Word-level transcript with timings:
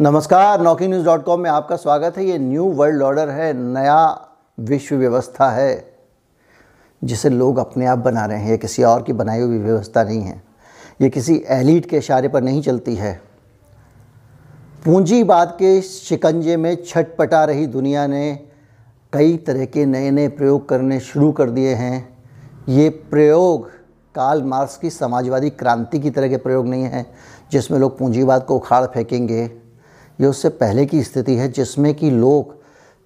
नमस्कार 0.00 0.60
नौकी 0.60 0.86
news 0.88 1.04
dot 1.04 1.24
com 1.24 1.40
में 1.40 1.50
आपका 1.50 1.76
स्वागत 1.76 2.16
है। 2.16 2.24
ये 2.24 2.38
न्यू 2.38 2.64
वर्ल्ड 2.64 3.02
ऑर्डर 3.02 3.28
है, 3.28 3.52
नया 3.52 4.28
विश्व 4.60 4.96
व्यवस्था 4.96 5.50
है, 5.50 5.94
जिसे 7.04 7.30
लोग 7.30 7.58
अपने 7.58 7.86
आप 7.86 7.98
बना 7.98 8.24
रहे 8.26 8.38
हैं। 8.38 8.50
ये 8.50 8.58
किसी 8.58 8.82
और 8.82 9.02
की 9.02 9.12
बनाई 9.12 9.40
हुई 9.40 9.58
व्यवस्था 9.58 10.04
नहीं 10.04 10.22
है। 10.22 10.42
ये 11.00 11.10
किसी 11.10 11.44
एलिट 11.48 11.86
के 11.86 11.96
इशारे 11.96 12.28
पर 12.28 12.42
नहीं 12.42 12.62
चलती 12.62 12.94
है। 12.94 13.20
पूंजीवाद 14.84 15.56
के 15.58 15.80
शिकंजे 15.82 16.56
में 16.56 16.76
छटपटा 16.84 17.44
रही 17.44 17.66
दुनिया 17.66 18.06
ने 18.06 18.34
कई 19.12 19.36
तरह 19.36 19.64
के 19.64 19.86
नए 19.86 20.10
नए 20.10 20.28
प्रयोग 20.28 20.68
करने 20.68 21.00
शुरू 21.00 21.32
कर 21.32 21.50
दिए 21.50 21.74
हैं। 21.74 22.18
ये 22.68 22.88
प्रयोग 22.88 23.70
काल 24.14 24.42
मार्क्स 24.42 24.76
की 24.76 24.90
समाजवादी 24.90 25.50
क्रांति 25.50 26.00
की 26.00 26.10
तरह 26.10 26.28
के 26.28 26.36
प्रयोग 26.36 26.66
नहीं 26.66 26.82
हैं, 26.82 27.06
जिसमें 27.52 27.78
लोग 27.78 27.98
पूंजीवाद 27.98 28.44
को 28.44 28.56
उखाड़ 28.56 28.86
फेंकेंगे। 28.86 29.63
ये 30.18 30.26
उससे 30.26 30.48
पहले 30.50 30.86
की 30.86 31.02
स्थिति 31.02 31.34
है 31.36 31.48
जिसमें 31.48 31.94
कि 31.94 32.10
लोग 32.10 32.54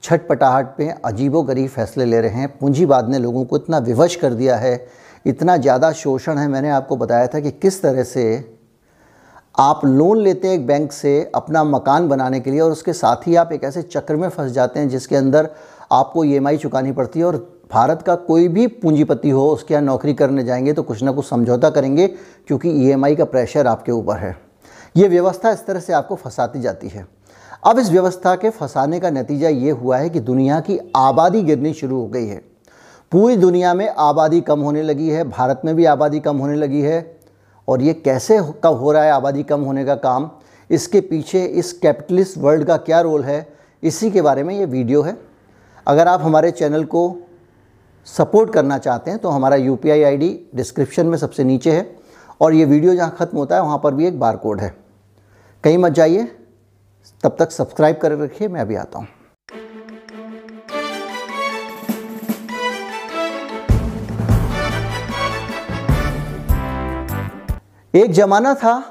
छटपटाहट 0.02 0.80
में 0.80 0.92
अजीबो 0.94 1.42
गरीब 1.42 1.68
फैसले 1.68 2.04
ले 2.04 2.20
रहे 2.20 2.30
हैं। 2.32 2.48
पूंजीवाद 2.58 3.08
ने 3.08 3.18
लोगों 3.18 3.44
को 3.44 3.56
इतना 3.56 3.78
विवश 3.78 4.16
कर 4.16 4.34
दिया 4.34 4.56
है, 4.56 4.86
इतना 5.26 5.56
ज़्यादा 5.56 5.90
शोषण 5.92 6.38
है, 6.38 6.46
मैंने 6.48 6.70
आपको 6.70 6.96
बताया 6.96 7.26
था 7.26 7.40
कि 7.40 7.50
किस 7.52 7.80
तरह 7.82 8.02
से 8.04 8.24
आप 9.54 9.80
लोन 9.84 10.18
लेते 10.18 10.48
हैं 10.48 10.54
एक 10.54 10.66
बैंक 10.66 10.92
से 10.92 11.30
अपना 11.34 11.64
मकान 11.64 12.08
बनाने 12.08 12.40
के 12.40 12.50
लिए 12.50 12.60
और 12.60 12.72
उसके 12.72 12.92
साथ 12.92 13.26
ही 13.26 13.34
आप 13.36 13.52
एक 13.52 13.64
ऐसे 13.64 13.82
चक्र 13.82 14.16
में 14.16 14.28
फंस 14.28 14.52
जाते 14.52 14.80
हैं 14.80 14.88
जिसके 14.88 15.16
अंदर 15.16 15.48
आपको 15.92 16.24
ईएमआई 16.24 16.56
चुकानी 16.56 16.92
पड़ती 16.92 17.18
है 17.18 17.24
और 17.24 17.36
भारत 17.72 18.02
का 18.02 18.14
कोई 18.14 18.48
भी 18.48 18.66
पूंजीपति 18.66 19.30
हो, 19.30 19.48
उसके 19.48 19.74
यहाँ 19.74 19.84
नौकरी 19.84 20.14
करने 20.14 20.44
जाएँगे 20.44 20.72
तो 20.72 20.82
कुछ 20.82 21.02
ना 21.02 21.12
कुछ 21.12 21.28
समझौता 21.28 21.70
करेंगे 21.70 22.06
क्योंकि 22.06 22.70
ईएमआई 22.84 23.16
का 23.16 23.24
प्रेशर 23.24 23.66
आपके 23.66 23.92
ऊपर 23.92 24.16
है। 24.16 24.36
ये 24.96 25.08
व्यवस्था 25.08 25.50
इस 25.50 25.64
तरह 25.66 25.80
से 25.80 25.92
आपको 25.92 26.14
फंसाती 26.14 26.60
जाती 26.60 26.88
है। 26.88 27.06
अब 27.66 27.78
इस 27.78 27.90
व्यवस्था 27.90 28.34
के 28.36 28.50
फंसाने 28.50 29.00
का 29.00 29.10
नतीजा 29.10 29.48
ये 29.48 29.70
हुआ 29.70 29.96
है 29.96 30.08
कि 30.10 30.20
दुनिया 30.20 30.60
की 30.60 30.78
आबादी 30.96 31.42
गिरनी 31.42 31.72
शुरू 31.74 32.00
हो 32.00 32.06
गई 32.06 32.26
है। 32.26 32.40
पूरी 33.12 33.36
दुनिया 33.36 33.74
में 33.74 33.88
आबादी 33.88 34.40
कम 34.40 34.60
होने 34.60 34.82
लगी 34.82 35.08
है, 35.08 35.24
भारत 35.24 35.60
में 35.64 35.74
भी 35.76 35.84
आबादी 35.84 36.20
कम 36.20 36.36
होने 36.36 36.56
लगी 36.56 36.80
है। 36.80 37.18
और 37.68 37.82
ये 37.82 37.92
कैसे 37.94 38.38
कब 38.64 38.74
हो 38.74 38.92
रहा 38.92 39.02
है 39.04 39.12
आबादी 39.12 39.42
कम 39.42 39.60
होने 39.60 39.84
का 39.84 39.94
काम? 39.96 40.30
इसके 40.70 41.00
पीछे 41.00 41.44
इस 41.44 41.72
कैपिटलिस्ट 41.72 42.38
वर्ल्ड 42.38 42.66
का 42.66 42.76
क्या 42.76 43.00
रोल 43.00 43.24
है? 43.24 43.46
इसी 43.82 44.10
के 44.10 44.22
बारे 44.22 44.42
में 44.42 44.54
ये 44.58 44.64
वीडियो 44.64 45.02
है। 45.02 45.16
अगर 45.86 46.08
आप 46.08 46.22
हमारे 46.22 46.50
चैनल 46.50 46.84
को 46.84 47.16
सपोर्ट 48.06 48.52
करना 48.52 48.78
चाहते 48.78 49.10
हैं 49.10 49.20
तो 49.20 49.28
हमारा 49.28 49.56
यू 49.56 49.76
पी 49.76 49.90
आई 49.90 50.46
डिस्क्रिप्शन 50.54 51.06
में 51.06 51.16
सबसे 51.18 51.44
नीचे 51.44 51.72
है। 51.72 51.82
और 52.40 52.54
ये 52.54 52.64
वीडियो 52.64 52.94
जहाँ 52.94 53.14
ख़त्म 53.18 53.38
होता 53.38 53.56
है, 53.56 53.62
वहाँ 53.62 53.78
पर 53.78 53.94
भी 53.94 54.06
एक 54.06 54.18
बार 54.20 54.36
कोड 54.36 54.60
है। 54.60 54.74
कहीं 55.64 55.78
मत 55.78 55.92
जाइए। 55.92 56.24
तब 57.22 57.36
तक 57.38 57.50
सब्सक्राइब 57.50 57.96
कर 57.96 58.12
रखिए, 58.18 58.48
मैं 58.48 58.60
अभी 58.60 58.74
आता 58.74 58.98
हूँ। 58.98 59.06
एक 67.94 68.12
ज़माना 68.12 68.54
था, 68.54 68.82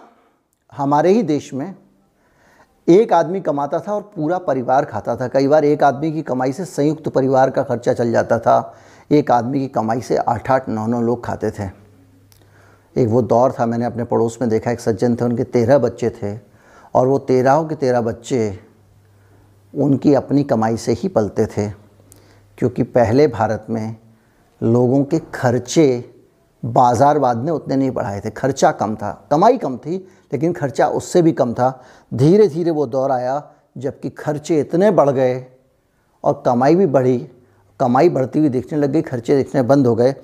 हमारे 0.73 1.12
ही 1.12 1.23
देश 1.23 1.53
में, 1.53 1.75
एक 2.88 3.14
आदमी 3.14 3.42
कमाता 3.42 3.80
था 3.80 3.94
और 3.94 4.02
पूरा 4.16 4.38
परिवार 4.38 4.86
खाता 4.86 5.16
था। 5.16 5.28
कई 5.28 5.48
बार 5.48 5.66
एक 5.66 5.84
आदमी 5.84 6.12
की 6.12 6.22
कमाई 6.22 6.52
से 6.52 6.66
संयुक्त 6.66 7.08
परिवार 7.09 7.50
का 7.50 7.64
खर्चा 7.64 7.94
चल 7.94 8.12
जाता 8.12 8.40
था। 8.40 8.75
एक 9.12 9.31
आदमी 9.31 9.59
की 9.59 9.68
कमाई 9.68 10.02
से 10.02 10.18
आठ 10.18 10.52
आठ 10.52 10.70
नौ 10.70 10.86
नौ 10.88 11.02
लोग 11.02 11.23
खाते 11.25 11.52
थे। 11.52 11.87
एक 12.98 13.08
वो 13.08 13.22
दौर 13.22 13.52
था, 13.52 13.66
मैंने 13.66 13.86
अपने 13.86 14.03
पड़ोस 14.03 14.38
में 14.42 14.50
देखा, 14.50 14.72
एक 14.72 14.80
सज्जन 14.80 15.16
थे, 15.16 15.26
उनके 15.26 15.44
तेरह 15.45 15.78
बच्चे 15.78 16.09
थे, 16.12 16.38
और 16.95 17.08
वो 17.08 17.17
तेरहों 17.20 17.66
के 17.66 17.76
तेरह 17.76 18.02
बच्चे 18.02 18.59
उनकी 19.73 20.14
अपनी 20.14 20.44
कमाई 20.44 20.78
से 20.78 20.92
ही 20.94 21.08
पलते 21.08 21.45
थे, 21.48 21.70
क्योंकि 22.58 22.84
पहले 22.84 23.28
भारत 23.28 23.66
में 23.70 23.95
लोगों 24.62 25.03
के 25.03 25.20
खर्चे 25.34 26.03
बाज़ारवाद 26.63 27.44
ने 27.46 27.52
उतने 27.52 27.75
नहीं 27.75 27.91
बढ़ाए 27.91 28.22
थे। 28.22 28.30
खर्चा 28.30 28.72
कम 28.72 28.96
था, 28.96 29.12
कमाई 29.31 29.58
कम 29.58 29.78
थी, 29.78 29.97
लेकिन 30.34 30.53
खर्चा 30.53 30.88
उससे 30.90 31.22
भी 31.22 31.31
कम 31.31 31.53
था। 31.53 31.69
धीरे 32.12 32.47
धीरे 32.47 32.72
वो 32.72 32.85
दौर 32.88 33.12
आया, 33.12 33.41
जबकि 33.78 34.09
खर्चे 34.09 34.59
इतने 34.59 34.90
बढ़ 34.91 35.09
गए 35.09 35.46
और 36.24 36.41
कमाई 36.46 36.75
भी 36.75 36.85
बढ़ी, 36.88 37.18
कमाई 37.79 38.09
बढ़ती 38.09 38.40
हुई 38.40 38.50
दिखने 38.50 38.79
लग 38.79 38.91
गई, 38.91 39.02
खर्चे 39.02 39.38
दिखने 39.38 39.62
बंद 39.64 39.88
हो 39.88 39.96
गए। 39.96 40.16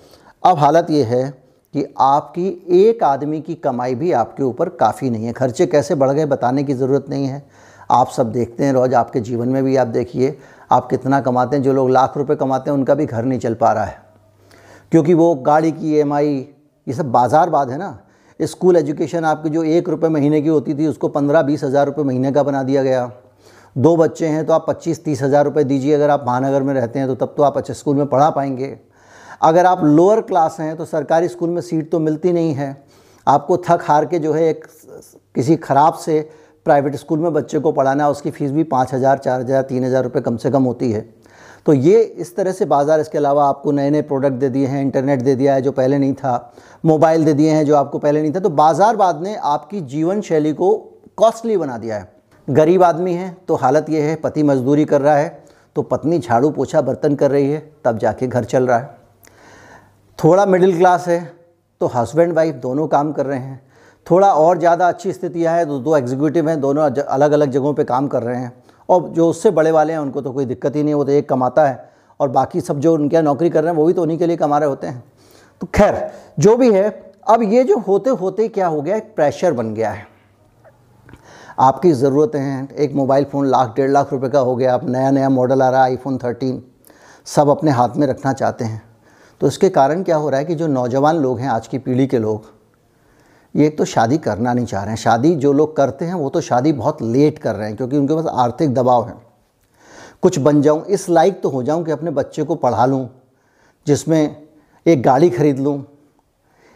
अब 0.44 0.58
हालत 0.58 0.88
ये 0.90 1.04
है 1.04 1.43
कि 1.74 1.86
आपकी 2.00 2.48
एक 2.80 3.04
आदमी 3.04 3.42
की 3.42 3.56
कमाई 3.56 3.96
भी 3.96 4.12
आपके 4.14 4.44
ऊपर 4.44 4.70
काफ़ी 4.72 5.10
नहीं 5.10 5.26
है। 5.26 5.34
खर्चे 5.34 5.66
कैसे 5.66 5.96
बढ़ 5.96 6.12
गए 6.12 6.26
बताने 6.28 6.64
की 6.64 6.74
ज़रूरत 6.74 7.06
नहीं 7.10 7.26
है। 7.26 7.44
आप 7.92 8.10
सब 8.10 8.32
देखते 8.32 8.66
हैं 8.66 8.74
रोज़, 8.74 8.94
आपके 8.96 9.20
जीवन 9.22 9.48
में 9.48 9.64
भी 9.64 9.76
आप 9.76 9.88
देखिए, 9.90 10.38
आप 10.72 10.90
कितना 10.90 11.20
कमाते 11.22 11.56
हैं, 11.56 11.64
जो 11.64 11.74
लोग 11.74 11.90
लाख 11.90 12.18
रुपए 12.18 12.36
कमाते 12.36 12.70
हैं, 12.70 12.78
उनका 12.78 12.96
भी 12.96 13.06
घर 13.06 13.24
नहीं 13.24 13.40
चल 13.40 13.54
पा 13.56 13.72
रहा 13.72 13.86
है। 13.86 14.02
क्योंकि 14.92 15.14
वो 15.14 15.34
गाड़ी 15.38 15.72
की 15.74 16.00
ई 16.00 16.48
ये 16.88 16.94
सब 16.94 17.12
बाज़ार 17.12 17.50
बाद 17.50 17.70
है 17.70 17.78
ना। 17.78 17.98
स्कूल 18.40 18.78
एजुकेशन 18.78 19.26
आपकी 19.26 19.50
जो 19.50 19.64
एक 19.66 19.90
रुपये 19.90 20.10
महीने 20.10 20.42
की 20.42 20.50
होती 20.50 20.74
थी, 20.74 20.88
उसको 20.88 21.08
पंद्रह 21.10 21.42
बीस 21.42 21.64
हज़ार 21.64 21.86
रुपये 21.86 22.04
महीने 22.06 22.32
का 22.32 22.44
बना 22.44 22.64
दिया 22.64 22.84
गया। 22.84 23.12
दो 23.76 23.96
बच्चे 23.98 24.28
हैं 24.28 24.46
तो 24.46 24.54
आप 24.54 24.66
पच्चीस 24.68 25.04
तीस 25.04 25.22
हज़ार 25.24 25.46
रुपये 25.46 25.64
दीजिए। 25.64 25.94
अगर 25.94 26.10
आप 26.10 26.24
महानगर 26.28 26.64
में 26.64 26.74
रहते 26.74 27.00
हैं 27.00 27.08
तो 27.08 27.16
तब 27.16 27.34
तो 27.38 27.44
आप 27.44 27.58
अच्छे 27.58 27.74
स्कूल 27.74 27.96
में 27.96 28.06
पढ़ा 28.08 28.30
पाएँगे। 28.30 28.68
अगर 29.44 29.66
आप 29.66 29.84
लोअर 29.86 30.22
क्लास 30.24 30.58
हैं 30.60 30.76
तो 30.78 30.86
सरकारी 30.86 31.28
स्कूल 31.28 31.50
में 31.50 31.62
सीट 31.62 31.90
तो 31.92 32.00
मिलती 32.02 32.32
नहीं 32.34 32.54
है। 32.54 32.76
आपको 33.28 33.58
थक 33.60 33.84
हार 33.84 34.06
के 34.06 34.20
जो 34.20 34.34
है 34.34 34.48
एक 34.50 34.66
किसी 35.36 35.56
ख़राब 35.58 35.94
से 35.96 36.20
प्राइवेट 36.66 36.96
स्कूल 36.96 37.20
में 37.20 37.34
बच्चे 37.34 37.60
को 37.60 37.72
पढ़ाना, 37.72 38.10
उसकी 38.10 38.32
फ़ीस 38.32 38.52
भी 38.52 38.64
पाँच 38.66 38.94
हज़ार, 38.94 39.18
चार 39.18 39.40
हज़ार, 39.42 39.62
तीन 39.64 39.84
हज़ार 39.84 40.04
रुपये 40.04 40.22
कम 40.22 40.38
से 40.38 40.52
कम 40.52 40.64
होती 40.64 40.92
है। 40.92 41.02
तो 41.66 41.74
ये 41.74 42.02
इस 42.02 42.36
तरह 42.36 42.52
से 42.52 42.66
बाज़ार, 42.66 43.00
इसके 43.00 43.18
अलावा 43.18 43.48
आपको 43.48 43.72
नए 43.72 43.90
नए 43.90 44.02
प्रोडक्ट 44.04 44.34
दे 44.36 44.50
दिए 44.50 44.68
हैं 44.68 44.82
इंटरनेट 44.82 45.22
दे 45.22 45.36
दिया 45.36 45.54
है 45.54 45.62
जो 45.62 45.72
पहले 45.74 45.98
नहीं 45.98 46.14
था 46.14 46.54
मोबाइल 46.84 47.26
दे 47.26 47.34
दिए 47.34 47.52
हैं 47.52 47.66
जो 47.66 47.76
आपको 47.76 48.00
पहले 48.00 48.22
नहीं 48.22 48.34
था। 48.34 48.40
तो 48.40 48.50
बाज़ार 48.52 48.96
बाद 48.96 49.22
ने 49.24 49.36
आपकी 49.36 49.82
जीवन 49.90 50.22
शैली 50.22 50.54
को 50.54 50.74
कॉस्टली 51.18 51.58
बना 51.58 51.78
दिया 51.78 51.98
है। 51.98 52.12
गरीब 52.48 52.84
आदमी 52.84 53.14
है 53.14 53.36
तो 53.48 53.56
हालत 53.58 53.90
ये 53.90 54.02
है, 54.02 54.16
पति 54.18 54.44
मजदूरी 54.46 54.86
कर 54.86 55.02
रहा 55.02 55.16
है 55.16 55.44
तो 55.76 55.82
पत्नी 55.84 56.20
झाड़ू 56.20 56.50
पोछा 56.52 56.82
बर्तन 56.82 57.16
कर 57.16 57.32
रही 57.32 57.52
है, 57.52 57.72
तब 57.86 57.98
जाके 57.98 58.28
घर 58.28 58.44
चल 58.46 58.68
रहा 58.68 58.78
है। 58.78 59.03
थोड़ा 60.20 60.46
मिडिल 60.46 60.78
क्लास 60.78 61.08
है 61.08 61.20
तो 61.82 61.88
हस्बैंड 61.88 62.34
वाइफ 62.34 62.56
दोनों 62.56 62.88
काम 62.88 63.12
कर 63.12 63.26
रहे 63.26 63.40
हैं। 63.40 63.62
थोड़ा 64.08 64.32
और 64.34 64.58
ज़्यादा 64.60 64.88
अच्छी 64.88 65.12
स्थितियाँ 65.14 65.56
हैं 65.56 65.66
तो 65.68 65.80
दो 65.80 65.96
एग्जीक्यूटिव 65.98 66.50
हैं, 66.50 66.60
दोनों 66.62 66.90
अलग 66.92 67.32
अलग 67.32 67.52
जगहों 67.52 67.74
पे 67.74 67.84
काम 67.84 68.08
कर 68.08 68.24
रहे 68.24 68.38
हैं। 68.38 68.52
और 68.90 69.10
जो 69.10 69.28
उससे 69.30 69.52
बड़े 69.52 69.72
वाले 69.72 69.94
हैं, 69.94 70.00
उनको 70.00 70.22
तो 70.22 70.32
कोई 70.32 70.46
दिक्कत 70.46 70.76
ही 70.76 70.84
नहीं 70.84 70.94
वो 70.94 71.04
तो 71.04 71.12
एक 71.12 71.28
कमाता 71.30 71.68
है। 71.68 71.92
और 72.20 72.30
बाकी 72.30 72.62
सब 72.62 72.80
जो 72.80 72.94
उनके 72.94 73.22
नौकरी 73.22 73.50
कर 73.50 73.64
रहे 73.64 73.72
हैं, 73.72 73.78
वो 73.78 73.86
भी 73.86 73.94
तो 73.94 74.02
उन्हीं 74.02 74.18
के 74.18 74.28
लिए 74.28 74.38
कमा 74.38 74.58
रहे 74.58 74.70
होते 74.70 74.88
हैं। 74.88 75.04
तो 75.62 75.68
खैर, 75.76 76.12
जो 76.40 76.56
भी 76.58 76.72
है, 76.74 76.90
अब 77.28 77.44
ये 77.44 77.64
जो 77.64 77.78
होते 77.80 78.10
होते 78.12 78.48
क्या 78.50 78.68
हो 78.68 78.82
गया, 78.82 78.96
एक 78.96 79.14
प्रेशर 79.16 79.54
बन 79.54 79.74
गया 79.74 79.92
है। 79.92 80.08
आपकी 81.60 81.92
ज़रूरतें 81.94 82.40
हैं, 82.40 82.70
एक 82.70 82.94
मोबाइल 82.94 83.26
फ़ोन 83.26 83.48
लाख, 83.48 83.76
डेढ़ 83.76 83.92
लाख 83.92 84.14
रुपए 84.14 84.30
का 84.30 84.40
हो 84.40 84.56
गया, 84.56 84.74
अब 84.74 84.90
नया 84.90 85.12
नया 85.12 85.30
मॉडल 85.32 85.62
आ 85.62 85.70
रहा 85.70 85.84
है 85.84 85.92
आईफोन 85.92 86.18
थर्टीन 86.18 86.62
सब 87.28 87.50
अपने 87.50 87.72
हाथ 87.72 87.98
में 87.98 88.08
रखना 88.08 88.34
चाहते 88.34 88.66
हैं। 88.66 88.82
तो 89.44 89.48
इसके 89.48 89.68
कारण 89.70 90.04
क्या 90.04 90.16
हो 90.16 90.30
रहा 90.30 90.40
है 90.40 90.46
कि 90.46 90.56
जो 90.56 90.68
नौजवान 90.68 91.18
लोग 91.18 91.40
हैं 91.40 91.48
आज 91.50 91.66
की 91.68 91.78
पीढ़ी 91.78 92.06
के 92.08 92.20
लोग 92.20 92.46
ये 93.56 93.68
तो 93.70 93.86
शादी 93.86 94.18
करना 94.18 94.54
नहीं 94.54 94.66
चाह 94.66 94.84
रहे 94.84 94.90
हैं। 94.90 94.98
शादी 94.98 95.34
जो 95.36 95.52
लोग 95.54 95.76
करते 95.78 96.06
हैं 96.06 96.14
वो 96.14 96.30
तो 96.30 96.42
शादी 96.42 96.72
बहुत 96.74 97.02
लेट 97.02 97.40
कर 97.40 97.56
रहे 97.56 97.68
हैं 97.68 97.76
क्योंकि 97.78 97.98
उनके 97.98 98.16
पास 98.16 98.26
आर्थिक 98.34 98.74
दबाव 98.74 99.08
है। 99.08 99.16
कुछ 100.22 100.40
बन 100.40 100.62
जाऊँ 100.62 100.86
इस 100.88 101.08
लायक 101.10 101.42
तो 101.42 101.50
हो 101.50 101.64
जाऊँ 101.64 101.84
कि 101.86 101.92
अपने 101.92 102.12
बच्चे 102.12 102.44
को 102.44 102.56
पढ़ा 102.56 102.86
लूँ 102.86 103.08
जिसमें 103.88 104.36
एक 104.86 105.02
गाड़ी 105.04 105.30
खरीद 105.30 105.60
लूँ 105.60 105.78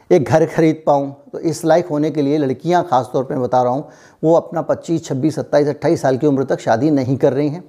एक 0.10 0.24
घर 0.24 0.46
खरीद 0.48 0.84
पाऊँ। 0.88 1.12
तो 1.32 1.40
इस 1.40 1.64
लायक 1.66 1.88
होने 1.88 2.12
के 2.12 2.22
लिए 2.22 2.38
लड़कियाँ 2.38 2.84
ख़ास 2.90 3.10
तौर 3.14 3.24
पर 3.24 3.40
बता 3.40 3.64
रहा 3.64 3.74
हूँ 3.74 3.90
वो 4.24 4.34
अपना 4.36 4.66
25, 4.70 5.06
26, 5.06 5.40
27, 5.40 5.68
28 5.70 6.02
साल 6.02 6.18
की 6.18 6.28
उम्र 6.28 6.44
तक 6.46 6.60
शादी 6.60 6.92
नहीं 6.92 7.18
कर 7.18 7.34
रही 7.34 7.50
हैं। 7.50 7.64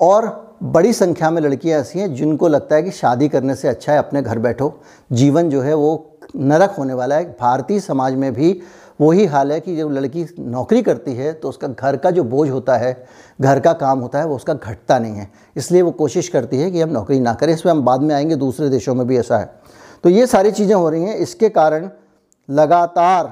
और 0.00 0.53
बड़ी 0.64 0.92
संख्या 0.92 1.30
में 1.30 1.40
लड़कियाँ 1.42 1.80
ऐसी 1.80 1.98
हैं 1.98 2.12
जिनको 2.14 2.48
लगता 2.48 2.76
है 2.76 2.82
कि 2.82 2.90
शादी 2.90 3.28
करने 3.28 3.54
से 3.54 3.68
अच्छा 3.68 3.92
है, 3.92 3.98
अपने 3.98 4.22
घर 4.22 4.38
बैठो। 4.38 4.72
जीवन 5.12 5.50
जो 5.50 5.60
है 5.60 5.74
वो 5.74 6.18
नरक 6.36 6.70
होने 6.70 6.94
वाला 6.94 7.16
है। 7.16 7.24
भारतीय 7.30 7.80
समाज 7.80 8.14
में 8.14 8.32
भी 8.34 8.60
वही 9.00 9.24
हाल 9.26 9.52
है 9.52 9.58
कि 9.60 9.74
जब 9.76 9.90
लड़की 9.90 10.26
नौकरी 10.38 10.82
करती 10.82 11.14
है 11.14 11.32
तो 11.32 11.48
उसका 11.48 11.68
घर 11.68 11.96
का 11.96 12.10
जो 12.10 12.24
बोझ 12.24 12.48
होता 12.50 12.76
है, 12.76 13.06
घर 13.40 13.60
का 13.60 13.72
काम 13.72 13.98
होता 13.98 14.18
है, 14.18 14.26
वो 14.26 14.36
उसका 14.36 14.54
घटता 14.54 14.98
नहीं 14.98 15.16
है। 15.16 15.30
इसलिए 15.56 15.82
वो 15.82 15.90
कोशिश 15.90 16.28
करती 16.28 16.58
है 16.58 16.70
कि 16.70 16.80
हम 16.80 16.90
नौकरी 16.90 17.18
ना 17.20 17.34
करें। 17.34 17.52
इसमें 17.54 17.70
हम 17.72 17.82
बाद 17.82 18.00
में 18.00 18.14
आएँगे, 18.14 18.36
दूसरे 18.36 18.68
देशों 18.68 18.94
में 18.94 19.06
भी 19.06 19.18
ऐसा 19.18 19.38
है। 19.38 19.50
तो 20.04 20.10
ये 20.10 20.26
सारी 20.26 20.50
चीज़ें 20.50 20.74
हो 20.74 20.88
रही 20.90 21.04
हैं। 21.04 21.16
इसके 21.16 21.48
कारण 21.48 21.88
लगातार 22.48 23.26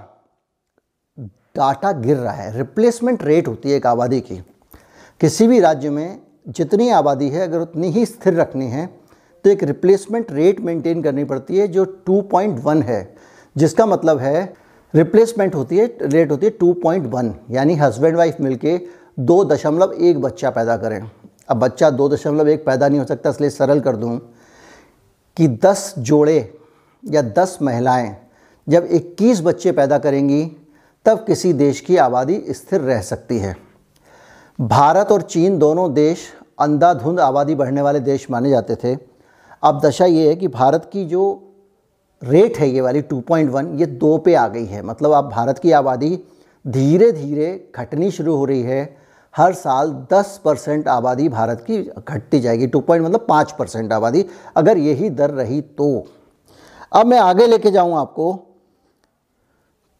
डाटा 1.56 1.92
गिर 1.92 2.16
रहा 2.16 2.32
है। 2.32 2.56
रिप्लेसमेंट 2.58 3.22
रेट 3.22 3.48
होती 3.48 3.70
है 3.70 3.76
एक 3.76 3.86
आबादी 3.86 4.20
की। 4.20 4.36
किसी 5.20 5.46
भी 5.46 5.60
राज्य 5.60 5.90
में 5.90 6.18
जितनी 6.46 6.88
आबादी 6.90 7.28
है, 7.28 7.40
अगर 7.40 7.60
उतनी 7.60 7.88
ही 7.88 8.04
स्थिर 8.06 8.34
रखनी 8.34 8.66
है 8.66 8.86
तो 9.44 9.50
एक 9.50 9.62
रिप्लेसमेंट 9.64 10.32
रेट 10.32 10.60
मेंटेन 10.60 11.02
करनी 11.02 11.24
पड़ती 11.24 11.56
है 11.56 11.66
जो 11.68 11.84
2.1 12.06 12.82
है, 12.82 13.14
जिसका 13.56 13.86
मतलब 13.86 14.18
है 14.18 14.52
रिप्लेसमेंट 14.94 15.54
होती 15.54 15.78
है 15.78 15.86
रेट 16.02 16.30
होती 16.30 16.46
है 16.46 16.52
2.1 16.58 17.32
यानी 17.50 17.74
हस्बैंड 17.74 18.16
वाइफ 18.16 18.40
मिलके 18.40 18.78
दो 19.20 19.44
दशमलव 19.44 19.92
एक 19.92 20.20
बच्चा 20.20 20.50
पैदा 20.50 20.76
करें। 20.76 21.00
अब 21.48 21.58
बच्चा 21.58 21.90
दो 21.90 22.08
दशमलव 22.08 22.48
एक 22.48 22.64
पैदा 22.66 22.88
नहीं 22.88 23.00
हो 23.00 23.06
सकता, 23.06 23.30
इसलिए 23.30 23.50
सरल 23.50 23.80
कर 23.80 23.96
दूँ 23.96 24.18
कि 25.36 25.48
दस 25.64 25.94
जोड़े 25.98 26.54
या 27.04 27.22
दस 27.32 27.58
महिलाएँ 27.62 28.16
जब 28.66 28.88
21 28.92 29.40
बच्चे 29.40 29.72
पैदा 29.72 29.98
करेंगी, 29.98 30.44
तब 31.06 31.24
किसी 31.26 31.52
देश 31.52 31.80
की 31.80 31.96
आबादी 31.96 32.42
स्थिर 32.50 32.80
रह 32.80 33.00
सकती 33.02 33.38
है। 33.38 33.56
भारत 34.58 35.12
और 35.12 35.22
चीन 35.22 35.58
दोनों 35.58 35.92
देश 35.94 36.18
अंधाधुंध 36.60 37.20
आबादी 37.20 37.54
बढ़ने 37.54 37.82
वाले 37.82 38.00
देश 38.00 38.26
माने 38.30 38.50
जाते 38.50 38.74
थे। 38.74 38.96
अब 39.62 39.80
दशा 39.80 40.06
ये 40.06 40.28
है 40.28 40.34
कि 40.36 40.48
भारत 40.48 40.90
की 40.92 41.04
जो 41.04 41.22
रेट 42.22 42.56
है 42.56 42.68
ये 42.68 42.80
वाली 42.80 43.02
2.1 43.02 43.80
ये 43.80 43.86
दो 43.86 44.18
पे 44.18 44.34
आ 44.34 44.46
गई 44.48 44.64
है। 44.64 44.82
मतलब 44.82 45.12
अब 45.12 45.28
भारत 45.28 45.58
की 45.58 45.72
आबादी 45.72 46.18
धीरे 46.66 47.10
धीरे 47.12 47.72
घटनी 47.76 48.10
शुरू 48.10 48.36
हो 48.36 48.44
रही 48.44 48.62
है। 48.62 48.96
हर 49.34 49.52
साल 49.52 50.06
10 50.12 50.40
परसेंट 50.44 50.88
आबादी 50.88 51.28
भारत 51.28 51.60
की 51.60 51.82
घटती 52.08 52.40
जाएगी। 52.40 52.66
टू 52.66 52.80
पॉइंट 52.80 53.04
मतलब 53.06 53.26
5 53.28 53.52
परसेंट 53.52 53.92
आबादी। 53.92 54.24
अगर 54.56 54.78
यही 54.78 55.10
दर 55.10 55.30
रही 55.30 55.60
तो। 55.60 56.06
अब 56.92 57.06
मैं 57.06 57.18
आगे 57.18 57.46
लेके 57.46 57.70
जाऊँ 57.70 57.96
आपको। 57.96 58.32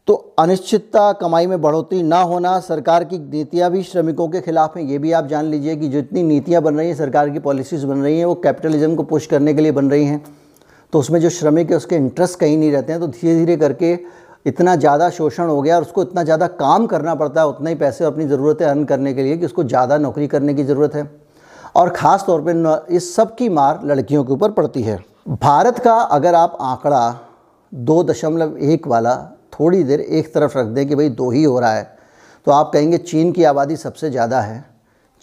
तो 0.07 0.13
अनिश्चितता 0.39 1.11
कमाई 1.13 1.45
में 1.47 1.61
बढ़ोतरी 1.61 2.01
ना 2.03 2.19
होना, 2.21 2.59
सरकार 2.59 3.03
की 3.03 3.17
नीतियाँ 3.19 3.69
भी 3.71 3.83
श्रमिकों 3.83 4.27
के 4.29 4.41
खिलाफ 4.41 4.75
हैं। 4.77 4.83
ये 4.83 4.97
भी 4.97 5.11
आप 5.11 5.27
जान 5.27 5.45
लीजिए 5.45 5.75
कि 5.75 5.87
जितनी 5.89 6.23
नीतियाँ 6.23 6.61
बन 6.61 6.75
रही 6.75 6.87
हैं, 6.87 6.95
सरकार 6.95 7.29
की 7.29 7.39
पॉलिसीज़ 7.39 7.85
बन 7.85 7.97
रही 7.97 8.17
हैं, 8.17 8.25
वो 8.25 8.35
कैपिटलिज्म 8.35 8.95
को 8.95 9.03
पुश 9.03 9.25
करने 9.25 9.53
के 9.53 9.61
लिए 9.61 9.71
बन 9.71 9.89
रही 9.91 10.05
हैं। 10.05 10.23
तो 10.93 10.99
उसमें 10.99 11.19
जो 11.19 11.29
श्रमिक 11.29 11.69
है, 11.71 11.77
उसके 11.77 11.95
इंटरेस्ट 11.95 12.39
कहीं 12.39 12.57
नहीं 12.57 12.71
रहते 12.71 12.93
हैं 12.93 13.01
तो 13.01 13.07
धीरे 13.09 13.35
धीरे 13.35 13.57
करके 13.57 13.97
इतना 14.45 14.75
ज़्यादा 14.75 15.09
शोषण 15.11 15.47
हो 15.47 15.61
गया 15.61 15.75
और 15.75 15.81
उसको 15.81 16.01
इतना 16.01 16.23
ज़्यादा 16.23 16.47
काम 16.49 16.85
करना 16.87 17.15
पड़ता 17.15 17.41
है, 17.41 17.47
उतना 17.47 17.69
ही 17.69 17.75
पैसे 17.77 18.05
अपनी 18.05 18.25
ज़रूरतें 18.27 18.65
अर्न 18.65 18.83
करने 18.85 19.13
के 19.13 19.23
लिए 19.23 19.37
कि 19.37 19.45
उसको 19.45 19.63
ज़्यादा 19.63 19.97
नौकरी 19.97 20.27
करने 20.27 20.53
की 20.53 20.63
ज़रूरत 20.63 20.95
है। 20.95 21.09
और 21.75 21.89
ख़ास 21.91 22.23
तौर 22.27 22.41
पर 22.41 22.85
इस 22.91 23.15
सब 23.15 23.35
की 23.35 23.47
मार 23.51 23.79
लड़कियों 23.85 24.23
के 24.23 24.33
ऊपर 24.33 24.51
पड़ती 24.51 24.81
है। 24.81 24.97
भारत 25.29 25.79
का 25.79 25.93
अगर 25.93 26.35
आप 26.35 26.57
आंकड़ा 26.61 27.19
दो 27.71 28.03
दशमलव 28.03 28.57
एक 28.59 28.87
वाला 28.87 29.15
थोड़ी 29.53 29.83
देर 29.83 29.99
एक 30.01 30.33
तरफ़ 30.33 30.57
रख 30.57 30.65
दें 30.67 30.87
कि 30.87 30.95
भाई 30.95 31.09
दो 31.11 31.29
ही 31.31 31.43
हो 31.43 31.59
रहा 31.59 31.73
है। 31.73 31.91
तो 32.47 32.51
आप 32.51 32.71
कहेंगे, 32.73 32.97
चीन 32.99 33.31
की 33.31 33.43
आबादी 33.45 33.75
सबसे 33.77 34.09
ज़्यादा 34.09 34.41
है। 34.41 34.63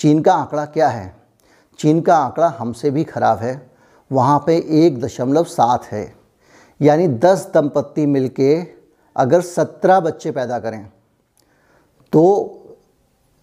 चीन 0.01 0.21
का 0.21 0.35
आंकड़ा 0.35 0.65
क्या 0.67 0.89
है? 0.89 1.15
चीन 1.79 2.01
का 2.01 2.17
आंकड़ा 2.17 2.49
हमसे 2.59 2.91
भी 2.91 3.05
ख़राब 3.07 3.39
है। 3.39 3.61
वहाँ 4.11 4.39
पे 4.47 4.57
एक 4.79 5.01
दशमलव 5.01 5.45
सात 5.47 5.85
है। 5.87 6.13
यानी 6.81 7.09
दस 7.09 7.51
दंपत्ति 7.55 8.07
मिलके 8.09 8.57
अगर 9.17 9.41
सत्रह 9.43 10.01
बच्चे 10.01 10.31
पैदा 10.31 10.59
करें 10.59 10.87
तो 12.13 12.23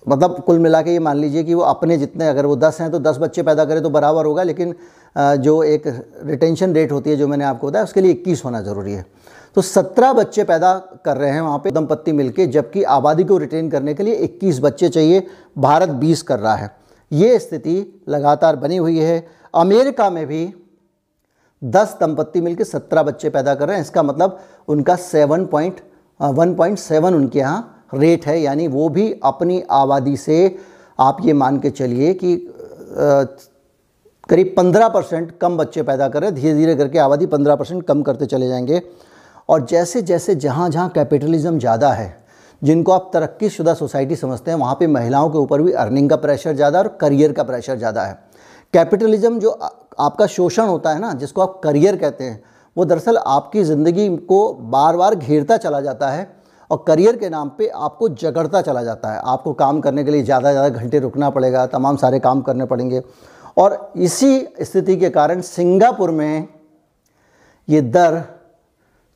मतलब 0.06 0.40
कुल 0.44 0.60
मिला 0.60 0.82
के 0.82 0.92
ये 0.92 1.00
मान 1.00 1.18
लीजिए 1.18 1.44
कि 1.44 1.54
वो 1.54 1.62
अपने 1.64 1.98
जितने, 1.98 2.28
अगर 2.28 2.46
वो 2.46 2.56
दस 2.56 2.80
हैं 2.82 2.90
तो 2.92 3.00
दस 3.00 3.18
बच्चे 3.18 3.44
पैदा 3.44 3.66
करें 3.66 3.82
तो 3.84 3.90
बराबर 3.90 4.26
होगा। 4.26 4.44
लेकिन 4.44 4.74
जो 5.16 5.62
एक 5.64 5.84
रिटेंशन 6.26 6.74
रेट 6.74 6.92
होती 6.92 7.10
है, 7.10 7.16
जो 7.16 7.28
मैंने 7.28 7.46
आपको 7.46 7.68
बताया, 7.68 7.84
उसके 7.84 8.02
लिए 8.02 8.12
इक्कीस 8.12 8.44
होना 8.46 8.62
ज़रूरी 8.62 8.94
है। 8.94 9.06
तो 9.58 9.62
सत्रह 9.62 10.12
बच्चे 10.14 10.44
पैदा 10.44 10.74
कर 11.06 11.18
रहे 11.18 11.30
हैं 11.32 11.42
वहाँ 11.42 11.60
पे 11.60 11.72
दंपत्ति 11.72 12.12
मिलके, 12.12 12.46
जबकि 12.48 12.82
आबादी 12.86 13.24
को 13.24 13.38
रिटेन 13.38 13.70
करने 13.70 13.94
के 13.94 14.04
लिए 14.04 14.16
इक्कीस 14.16 14.60
बच्चे 14.60 14.90
चाहिए, 14.90 15.24
भारत 15.58 15.90
बीस 15.92 16.22
कर 16.22 16.40
रहा 16.40 16.54
है। 16.56 16.70
ये 17.12 17.40
स्थिति 17.40 18.04
लगातार 18.10 18.56
बनी 18.56 18.78
हुई 18.78 19.00
है। 19.00 19.28
अमेरिका 19.54 20.10
में 20.10 20.26
भी 20.28 20.54
दस 21.62 21.98
दंपत्ति 22.02 22.42
मिलकर 22.42 22.64
सत्रह 22.64 23.04
बच्चे 23.04 23.30
पैदा 23.30 23.56
कर 23.56 23.68
रहे 23.68 23.78
हैं। 23.78 23.84
इसका 23.84 24.04
मतलब 24.04 24.40
उनका 24.68 24.96
seven 24.96 25.46
point 25.46 25.82
one 26.20 26.54
point 26.56 26.78
seven 26.80 27.16
उनके 27.16 27.40
यहाँ 27.40 27.90
रेट 27.94 28.26
है। 28.26 28.40
यानी 28.42 28.68
वो 28.68 28.88
भी 28.90 29.12
अपनी 29.24 29.62
आबादी 29.72 30.16
से 30.18 30.56
आप 31.00 31.26
ये 31.26 31.34
मान 31.34 31.60
के 31.60 31.70
चलिए 31.72 32.14
कि 32.14 32.36
करीब 34.30 34.54
पंद्रह 34.58 34.88
परसेंट 34.90 35.38
कम 35.40 35.58
बच्चे 35.58 35.84
पैदा 35.84 36.10
कर 36.10 36.22
रहे 36.22 36.30
हैं। 36.30 36.40
धीरे 36.40 36.56
धीरे 36.56 36.76
करके 36.76 37.00
आबादी 37.00 37.26
पंद्रह 37.28 37.56
परसेंट 37.56 37.84
कम 37.84 38.02
करते 38.04 38.26
चले 38.28 38.48
जाएँगे। 38.48 38.82
और 39.50 39.66
जैसे 39.66 40.02
जैसे 40.02 40.36
जहाँ 40.36 40.70
जहाँ 40.70 40.90
कैपिटलिज्म 40.90 41.60
ज़्यादा 41.60 41.92
है, 41.92 42.16
जिनको 42.62 42.92
आप 42.92 43.10
तरक्की 43.14 43.50
शुदा 43.50 43.74
सोसाइटी 43.74 44.16
समझते 44.16 44.52
हैं, 44.52 44.58
वहाँ 44.58 44.76
पे 44.76 44.88
महिलाओं 44.88 45.30
के 45.30 45.38
ऊपर 45.38 45.62
भी 45.62 45.72
अर्निंग 45.74 46.10
का 46.10 46.16
प्रेशर 46.18 46.56
ज़्यादा 46.56 46.80
और 46.80 46.88
करियर 47.02 47.32
का 47.32 47.44
प्रेशर 47.44 47.78
ज़्यादा 47.78 48.04
है। 48.04 48.20
कैपिटलिज्म 48.74 49.40
जो 49.40 49.50
आपका 50.00 50.26
शोषण 50.28 50.66
होता 50.66 50.90
है 50.90 51.00
ना, 51.00 51.14
जिसको 51.14 51.42
आप 51.42 51.60
करियर 51.64 51.96
कहते 51.96 52.24
हैं, 52.24 52.42
वो 52.78 52.86
दरअसल 52.86 53.18
आपकी 53.18 53.64
ज़िंदगी 53.64 54.08
को 54.18 54.54
बार 54.54 54.98
बार 54.98 55.16
घेरता 55.16 55.58
चला 55.58 55.82
जाता 55.82 56.10
है 56.10 56.30
और 56.72 56.84
करियर 56.88 57.16
के 57.18 57.30
नाम 57.30 57.50
पे 57.50 57.68
आपको 57.70 58.10
जगड़ता 58.12 58.62
चला 58.62 58.84
जाता 58.84 59.14
है। 59.14 59.22
आपको 59.26 59.54
काम 59.56 59.80
करने 59.82 60.04
के 60.04 60.12
लिए 60.12 60.24
ज़्यादा 60.24 60.52
ज़्यादा 60.52 60.70
घंटे 60.72 61.00
रुकना 61.00 61.30
पड़ेगा, 61.30 61.66
तमाम 61.68 61.98
सारे 61.98 62.20
काम 62.20 62.42
करने 62.42 62.66
पड़ेंगे। 62.66 63.02
और 63.58 63.92
इसी 63.98 64.48
स्थिति 64.62 64.96
के 64.98 65.10
कारण 65.10 65.42
सिंगापुर 65.42 66.12
में 66.12 66.48
ये 67.68 67.82
दर 67.84 68.22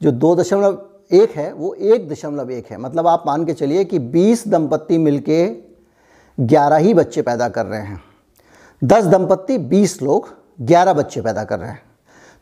जो 0.03 0.11
दो 0.11 0.35
दशमलव 0.35 0.85
एक 1.11 1.31
है, 1.31 1.53
वो 1.53 1.73
एक 1.73 2.09
दशमलव 2.09 2.51
एक 2.51 2.65
है। 2.65 2.77
मतलब 2.77 3.07
आप 3.07 3.23
मान 3.27 3.45
के 3.45 3.53
चलिए 3.53 3.83
कि 3.83 3.99
बीस 3.99 4.47
दंपत्ति 4.47 4.97
मिलके 4.97 5.55
ग्यारह 6.39 6.75
ही 6.75 6.93
बच्चे 6.93 7.21
पैदा 7.21 7.49
कर 7.49 7.65
रहे 7.65 7.81
हैं। 7.81 8.01
दस 8.83 9.03
दंपत्ति, 9.03 9.57
बीस 9.57 10.01
लोग, 10.01 10.29
ग्यारह 10.61 10.93
बच्चे 10.93 11.21
पैदा 11.21 11.43
कर 11.43 11.59
रहे 11.59 11.69
हैं। 11.69 11.83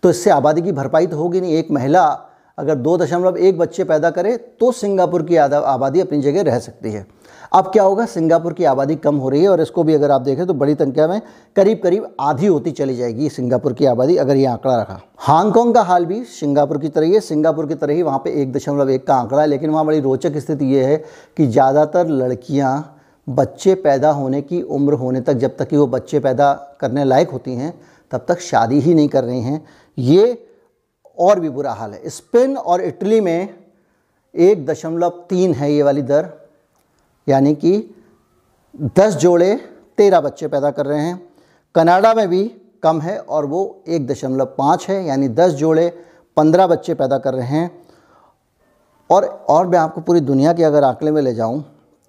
तो 0.03 0.09
इससे 0.09 0.29
आबादी 0.29 0.61
की 0.61 0.71
भरपाई 0.71 1.07
तो 1.07 1.17
होगी 1.17 1.41
नहीं। 1.41 1.53
एक 1.53 1.71
महिला 1.71 2.28
अगर 2.59 2.75
दो 2.77 2.97
दशमलव 2.97 3.37
एक 3.39 3.57
बच्चे 3.57 3.83
पैदा 3.85 4.09
करे 4.11 4.35
तो 4.37 4.71
सिंगापुर 4.73 5.23
की 5.23 5.35
आबादी 5.37 5.99
अपनी 6.01 6.21
जगह 6.21 6.41
रह 6.43 6.59
सकती 6.59 6.91
है। 6.91 7.05
अब 7.51 7.69
क्या 7.73 7.83
होगा? 7.83 8.05
सिंगापुर 8.07 8.53
की 8.53 8.63
आबादी 8.65 8.95
कम 8.97 9.15
हो 9.17 9.29
रही 9.29 9.41
है 9.41 9.49
और 9.49 9.61
इसको 9.61 9.83
भी 9.83 9.93
अगर 9.93 10.11
आप 10.11 10.21
देखें 10.21 10.45
तो 10.47 10.53
बड़ी 10.55 10.73
संख्या 10.75 11.07
में 11.07 11.21
करीब 11.55 11.79
करीब 11.83 12.07
आधी 12.21 12.47
होती 12.47 12.71
चली 12.71 12.95
जाएगी 12.95 13.29
सिंगापुर 13.29 13.73
की 13.73 13.85
आबादी, 13.87 14.15
अगर 14.17 14.35
ये 14.35 14.45
आंकड़ा 14.47 14.75
रखा। 14.75 14.99
हांगकांग 15.19 15.73
का 15.73 15.81
हाल 15.83 16.05
भी 16.05 16.23
सिंगापुर 16.25 16.77
की 16.77 16.89
तरह 16.89 17.05
ही 17.05 17.13
है। 17.13 17.19
सिंगापुर 17.21 17.67
की 17.67 17.75
तरह 17.75 17.93
ही 17.93 18.01
वहाँ 18.03 18.19
पे 18.19 18.31
एक 18.41 18.51
दशमलव 18.53 18.89
एक 18.89 19.07
का 19.07 19.15
आंकड़ा 19.15 19.41
है, 19.41 19.47
लेकिन 19.47 19.69
वहाँ 19.69 19.85
बड़ी 19.85 19.99
रोचक 20.01 20.37
स्थिति 20.37 20.65
ये 20.65 20.83
है 20.85 20.97
कि 21.37 21.47
ज़्यादातर 21.47 22.07
लड़कियाँ 22.09 22.95
बच्चे 23.27 23.73
पैदा 23.77 24.11
होने 24.11 24.41
की 24.41 24.61
उम्र 24.61 24.93
होने 24.95 25.21
तक, 25.21 25.33
जब 25.33 25.57
तक 25.57 25.69
कि 25.69 25.77
वो 25.77 25.87
बच्चे 25.87 26.19
पैदा 26.19 26.53
करने 26.79 27.03
लायक 27.05 27.29
होती 27.29 27.53
हैं, 27.53 27.73
तब 28.11 28.25
तक 28.27 28.39
शादी 28.41 28.79
ही 28.79 28.93
नहीं 28.93 29.07
कर 29.07 29.23
रही 29.23 29.41
हैं। 29.41 29.65
ये 29.97 30.45
और 31.19 31.39
भी 31.39 31.49
बुरा 31.49 31.71
हाल 31.71 31.93
है। 31.93 32.09
स्पेन 32.09 32.57
और 32.57 32.81
इटली 32.81 33.21
में 33.21 33.55
एक 34.35 34.65
दशमलव 34.65 35.09
तीन 35.29 35.53
है 35.53 35.71
ये 35.73 35.83
वाली 35.83 36.01
दर। 36.01 36.29
यानी 37.27 37.53
कि 37.55 37.95
दस 38.97 39.15
जोड़े 39.15 39.55
तेरह 39.97 40.21
बच्चे 40.21 40.47
पैदा 40.47 40.71
कर 40.71 40.85
रहे 40.85 41.01
हैं। 41.01 41.21
कनाडा 41.75 42.13
में 42.13 42.27
भी 42.27 42.43
कम 42.83 43.01
है 43.01 43.17
और 43.19 43.45
वो 43.45 43.83
एक 43.87 44.07
दशमलव 44.07 44.45
पाँच 44.57 44.87
है। 44.89 45.03
यानी 45.05 45.27
दस 45.29 45.51
जोड़े 45.51 45.89
पंद्रह 46.37 46.67
बच्चे 46.67 46.93
पैदा 46.93 47.17
कर 47.17 47.33
रहे 47.33 47.47
हैं। 47.47 47.71
और 49.09 49.25
और 49.49 49.67
मैं 49.67 49.79
आपको 49.79 50.01
पूरी 50.01 50.19
दुनिया 50.19 50.53
के 50.53 50.63
अगर 50.63 50.83
आंकड़े 50.83 51.11
में 51.11 51.21
ले 51.21 51.33
जाऊँ 51.33 51.63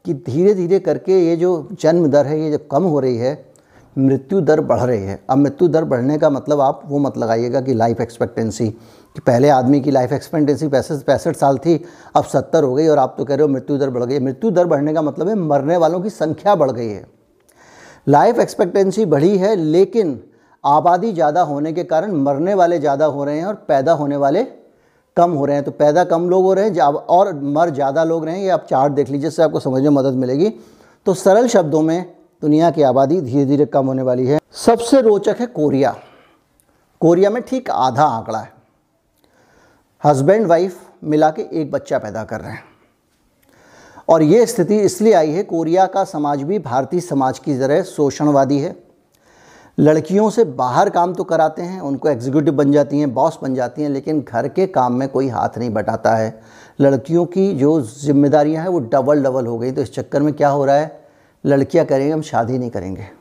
कि 0.04 0.14
धीरे 0.14 0.54
धीरे 0.54 0.78
करके 0.78 1.18
ये 1.28 1.36
जो 1.36 1.68
जन्म 1.72 2.06
दर 2.06 2.26
है, 2.26 2.40
ये 2.40 2.50
जब 2.50 2.66
कम 2.68 2.84
हो 2.84 3.00
रही 3.00 3.16
है, 3.16 3.52
मृत्यु 3.96 4.40
दर 4.40 4.60
बढ़ 4.60 4.80
रही 4.80 5.02
है। 5.02 5.18
अब 5.30 5.38
मृत्यु 5.38 5.68
दर 5.68 5.84
बढ़ने 5.84 6.18
का 6.18 6.30
मतलब 6.30 6.60
आप 6.60 6.82
वो 6.84 6.98
मत 6.98 7.18
लगाइएगा 7.18 7.60
कि 7.60 7.74
लाइफ 7.74 8.00
एक्सपेक्टेंसी 8.00 8.68
कि 9.16 9.20
पहले 9.22 9.48
आदमी 9.50 9.80
की 9.80 9.90
लाइफ 9.90 10.12
एक्सपेक्टेंसी 10.12 10.68
पैंसठ 10.68 11.04
पैंसठ 11.04 11.36
साल 11.36 11.58
थी, 11.58 11.84
अब 12.16 12.24
सत्तर 12.24 12.64
हो 12.64 12.74
गई 12.74 12.86
और 12.88 12.98
आप 12.98 13.14
तो 13.18 13.24
कह 13.24 13.34
रहे 13.34 13.42
हो 13.42 13.48
मृत्यु 13.48 13.78
दर 13.78 13.90
बढ़ 13.90 14.04
गई। 14.04 14.18
मृत्यु 14.20 14.50
दर 14.50 14.66
बढ़ने 14.66 14.94
का 14.94 15.02
मतलब 15.02 15.28
है 15.28 15.34
मरने 15.36 15.76
वालों 15.76 16.00
की 16.00 16.10
संख्या 16.10 16.54
बढ़ 16.54 16.70
गई 16.70 16.88
है। 16.88 17.04
लाइफ 18.06 18.38
एक्सपेक्टेंसी 18.38 19.04
बढ़ी 19.06 19.36
है, 19.38 19.54
लेकिन 19.56 20.20
आबादी 20.64 21.12
ज़्यादा 21.12 21.42
होने 21.42 21.72
के 21.72 21.84
कारण 21.84 22.12
मरने 22.14 22.54
वाले 22.54 22.78
ज़्यादा 22.78 23.04
हो 23.06 23.24
रहे 23.24 23.38
हैं 23.38 23.46
और 23.46 23.54
पैदा 23.68 23.92
होने 23.94 24.16
वाले 24.18 24.44
कम 25.16 25.30
हो 25.32 25.44
रहे 25.44 25.56
हैं। 25.56 25.64
तो 25.64 25.70
पैदा 25.72 26.04
कम 26.04 26.28
लोग 26.30 26.44
हो 26.44 26.52
रहे 26.54 26.64
हैं 26.66 26.82
और 26.82 27.32
मर 27.34 27.70
ज़्यादा 27.70 28.04
लोग 28.04 28.24
रहे 28.24 28.34
हैं, 28.34 28.42
ये 28.42 28.50
आप 28.50 28.66
चार्ट 28.70 28.92
देख 28.92 29.10
लीजिए, 29.10 29.28
इससे 29.28 29.42
आपको 29.42 29.60
समझ 29.60 29.82
में 29.82 29.90
मदद 29.90 30.14
मिलेगी। 30.16 30.52
तो 31.06 31.14
सरल 31.16 31.48
शब्दों 31.48 31.82
में 31.82 32.12
दुनिया 32.42 32.70
की 32.70 32.82
आबादी 32.82 33.20
धीरे 33.20 33.44
धीरे 33.46 33.66
कम 33.66 33.86
होने 33.86 34.02
वाली 34.02 34.26
है। 34.26 34.38
सबसे 34.56 35.00
रोचक 35.02 35.36
है 35.40 35.46
कोरिया। 35.48 35.94
कोरिया 37.00 37.30
में 37.30 37.42
ठीक 37.42 37.70
आधा 37.70 38.04
आंकड़ा 38.04 38.38
है। 38.38 38.52
हस्बैंड 40.04 40.46
वाइफ 40.46 40.78
मिला 41.04 41.30
के 41.30 41.42
एक 41.60 41.70
बच्चा 41.70 41.98
पैदा 41.98 42.24
कर 42.24 42.40
रहे 42.40 42.52
हैं। 42.52 42.64
और 44.08 44.22
ये 44.22 44.46
स्थिति 44.46 44.76
इसलिए 44.76 45.12
आई 45.12 45.30
है, 45.30 45.42
कोरिया 45.42 45.86
का 45.86 46.04
समाज 46.04 46.42
भी 46.42 46.58
भारतीय 46.58 47.00
समाज 47.00 47.38
की 47.38 47.58
तरह 47.58 47.82
शोषणवादी 47.82 48.58
है। 48.58 48.76
लड़कियों 49.78 50.30
से 50.30 50.44
बाहर 50.44 50.90
काम 50.90 51.14
तो 51.14 51.24
कराते 51.24 51.62
हैं, 51.62 51.80
उनको 51.80 52.08
एग्जीक्यूटिव 52.08 52.54
बन 52.54 52.72
जाती 52.72 52.98
हैं 52.98 53.14
बॉस 53.14 53.38
बन 53.42 53.54
जाती 53.54 53.82
हैं, 53.82 53.88
लेकिन 53.88 54.20
घर 54.20 54.48
के 54.48 54.66
काम 54.66 54.92
में 54.92 55.08
कोई 55.08 55.28
हाथ 55.28 55.58
नहीं 55.58 55.70
बटाता 55.70 56.14
है। 56.14 56.42
लड़कियों 56.80 57.26
की 57.26 57.54
जो 57.54 57.80
जिम्मेदारियाँ 57.80 58.62
हैं, 58.62 58.70
वो 58.70 58.78
डबल 58.78 59.22
डबल 59.22 59.46
हो 59.46 59.58
गई। 59.58 59.72
तो 59.72 59.82
इस 59.82 59.94
चक्कर 59.94 60.22
में 60.22 60.34
क्या 60.34 60.48
हो 60.48 60.64
रहा 60.64 60.76
है? 60.76 61.00
लड़कियाँ 61.46 61.86
करेंगे, 61.86 62.12
हम 62.12 62.22
शादी 62.22 62.58
नहीं 62.58 62.70
करेंगे। 62.70 63.19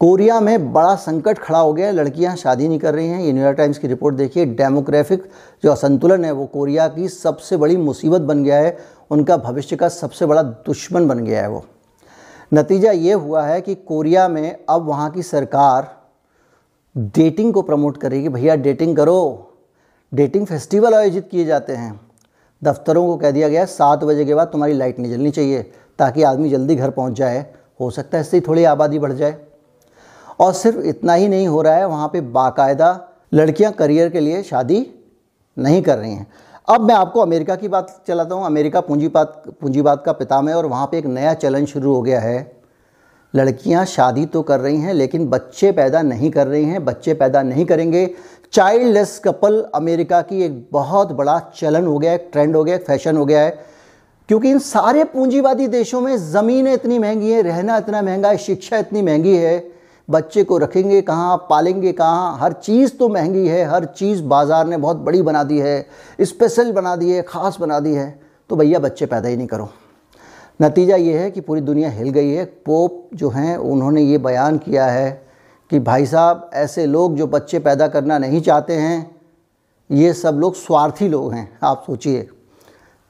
कोरिया 0.00 0.40
में 0.40 0.72
बड़ा 0.72 0.94
संकट 0.94 1.38
खड़ा 1.38 1.58
हो 1.58 1.72
गया 1.72 1.90
लड़कियाँ 1.90 2.34
शादी 2.36 2.68
नहीं 2.68 2.78
कर 2.78 2.94
रही 2.94 3.08
हैं। 3.08 3.20
ये 3.20 3.32
न्यूयॉर्क 3.32 3.56
टाइम्स 3.58 3.78
की 3.78 3.88
रिपोर्ट 3.88 4.16
देखिए। 4.16 4.44
डेमोग्राफिक 4.44 5.24
जो 5.62 5.72
असंतुलन 5.72 6.24
है, 6.24 6.32
वो 6.32 6.46
कोरिया 6.46 6.86
की 6.88 7.08
सबसे 7.08 7.56
बड़ी 7.56 7.76
मुसीबत 7.76 8.20
बन 8.20 8.44
गया 8.44 8.56
है। 8.56 8.76
उनका 9.10 9.36
भविष्य 9.36 9.76
का 9.76 9.88
सबसे 9.88 10.26
बड़ा 10.26 10.42
दुश्मन 10.42 11.08
बन 11.08 11.24
गया 11.24 11.40
है 11.42 11.48
वो। 11.48 11.64
नतीजा 12.54 12.90
ये 12.90 13.12
हुआ 13.12 13.42
है 13.42 13.60
कि 13.60 13.74
कोरिया 13.74 14.28
में 14.28 14.64
अब 14.68 14.86
वहाँ 14.86 15.10
की 15.10 15.22
सरकार 15.22 15.90
डेटिंग 16.96 17.52
को 17.54 17.62
प्रमोट 17.62 17.96
करेगी 17.96 18.28
भैया 18.28 18.56
डेटिंग 18.56 18.96
करो। 18.96 19.18
डेटिंग 20.12 20.46
फेस्टिवल 20.46 20.94
आयोजित 20.94 21.28
किए 21.30 21.44
जाते 21.44 21.72
हैं। 21.72 22.00
दफ्तरों 22.62 23.06
को 23.06 23.16
कह 23.16 23.30
दिया 23.30 23.48
गया 23.48 23.60
है, 23.60 23.66
सात 23.66 24.04
बजे 24.04 24.24
के 24.24 24.34
बाद 24.34 24.48
तुम्हारी 24.48 24.72
लाइट 24.72 24.98
नहीं 24.98 25.12
जलनी 25.12 25.30
चाहिए 25.30 25.62
ताकि 25.98 26.22
आदमी 26.22 26.50
जल्दी 26.50 26.76
घर 26.76 26.90
पहुँच 26.90 27.12
जाए। 27.12 27.46
हो 27.80 27.90
सकता 27.90 28.18
है 28.18 28.24
इससे 28.24 28.40
थोड़ी 28.40 28.64
आबादी 28.64 28.98
बढ़ 28.98 29.12
जाए। 29.12 29.36
और 30.40 30.52
सिर्फ़ 30.52 30.78
इतना 30.78 31.14
ही 31.14 31.28
नहीं 31.28 31.46
हो 31.48 31.62
रहा 31.62 31.74
है, 31.74 31.86
वहाँ 31.86 32.08
पे 32.08 32.20
बाकायदा 32.20 33.08
लड़कियाँ 33.34 33.72
करियर 33.72 34.08
के 34.08 34.20
लिए 34.20 34.42
शादी 34.42 34.86
नहीं 35.58 35.82
कर 35.82 35.98
रही 35.98 36.12
हैं। 36.12 36.26
अब 36.68 36.80
मैं 36.80 36.94
आपको 36.94 37.20
अमेरिका 37.20 37.56
की 37.56 37.68
बात 37.68 38.02
चलाता 38.08 38.34
हूँ। 38.34 38.46
अमेरिका 38.46 38.80
पूंजीबात 38.80 39.42
पूंजीवाद 39.60 40.02
का 40.06 40.12
पितामह 40.12 40.54
और 40.54 40.66
वहाँ 40.66 40.86
पे 40.86 40.98
एक 40.98 41.06
नया 41.06 41.34
चलन 41.34 41.64
शुरू 41.64 41.94
हो 41.94 42.02
गया 42.02 42.20
है। 42.20 42.58
लड़कियाँ 43.34 43.84
शादी 43.84 44.26
तो 44.26 44.42
कर 44.42 44.60
रही 44.60 44.76
हैं, 44.76 44.94
लेकिन 44.94 45.28
बच्चे 45.28 45.72
पैदा 45.72 46.02
नहीं 46.02 46.30
कर 46.30 46.46
रही 46.46 46.64
हैं। 46.64 46.84
बच्चे 46.84 47.14
पैदा 47.14 47.42
नहीं 47.42 47.64
करेंगे। 47.64 48.14
चाइल्डलेस 48.52 49.20
कपल 49.24 49.60
अमेरिका 49.74 50.20
की 50.22 50.42
एक 50.42 50.68
बहुत 50.72 51.12
बड़ा 51.12 51.38
चलन 51.56 51.86
हो 51.86 51.98
गया 51.98 52.12
एक 52.12 52.28
ट्रेंड 52.32 52.56
हो 52.56 52.64
गया 52.64 52.78
फ़ैशन 52.78 53.16
हो 53.16 53.24
गया 53.26 53.40
है। 53.40 53.50
क्योंकि 54.28 54.50
इन 54.50 54.58
सारे 54.58 55.04
पूंजीवादी 55.04 55.66
देशों 55.66 56.00
में 56.00 56.16
ज़मीनें 56.16 56.72
इतनी 56.74 56.98
महँगी 56.98 57.30
हैं, 57.30 57.42
रहना 57.42 57.76
इतना 57.76 58.02
महँगा 58.02 58.28
है, 58.28 58.36
शिक्षा 58.36 58.78
इतनी 58.78 59.02
महँगी 59.02 59.36
है। 59.36 59.77
बच्चे 60.08 60.44
को 60.44 60.58
रखेंगे 60.58 61.00
कहाँ, 61.02 61.36
पालेंगे 61.50 61.92
कहाँ? 61.92 62.38
हर 62.40 62.52
चीज़ 62.54 62.96
तो 62.96 63.08
महँगी 63.08 63.46
है, 63.48 63.64
हर 63.64 63.84
चीज़ 63.86 64.22
बाज़ार 64.24 64.66
ने 64.66 64.76
बहुत 64.76 64.96
बड़ी 64.98 65.22
बना 65.22 65.42
दी 65.44 65.58
है, 65.58 65.86
स्पेशल 66.20 66.72
बना 66.72 66.94
दी 66.96 67.10
है, 67.10 67.22
ख़ास 67.22 67.56
बना 67.60 67.80
दी 67.80 67.92
है 67.94 68.08
तो 68.50 68.56
भैया 68.56 68.78
बच्चे 68.78 69.06
पैदा 69.06 69.28
ही 69.28 69.36
नहीं 69.36 69.46
करो। 69.46 69.68
नतीजा 70.60 70.96
ये 70.96 71.18
है 71.18 71.30
कि 71.30 71.40
पूरी 71.40 71.60
दुनिया 71.60 71.90
हिल 71.90 72.08
गई 72.10 72.30
है। 72.30 72.44
पोप 72.44 73.08
जो 73.14 73.28
हैं, 73.30 73.56
उन्होंने 73.56 74.02
ये 74.02 74.18
बयान 74.18 74.58
किया 74.58 74.86
है 74.86 75.10
कि 75.70 75.78
भाई 75.80 76.06
साहब, 76.06 76.50
ऐसे 76.54 76.86
लोग 76.86 77.16
जो 77.16 77.26
बच्चे 77.26 77.58
पैदा 77.58 77.88
करना 77.88 78.18
नहीं 78.18 78.40
चाहते 78.40 78.72
हैं, 78.74 79.10
ये 79.90 80.12
सब 80.14 80.38
लोग 80.40 80.54
स्वार्थी 80.54 81.08
लोग 81.08 81.32
हैं। 81.32 81.48
आप 81.62 81.82
सोचिए 81.86 82.28